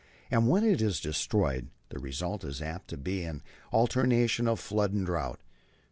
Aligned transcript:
And 0.31 0.49
when 0.49 0.63
it 0.63 0.81
is 0.81 0.99
destroyed 0.99 1.67
the 1.89 1.99
result 1.99 2.43
is 2.43 2.59
apt 2.59 2.87
to 2.87 2.97
be 2.97 3.21
an 3.21 3.43
alternation 3.71 4.47
of 4.47 4.59
flood 4.59 4.93
and 4.93 5.05
drought. 5.05 5.39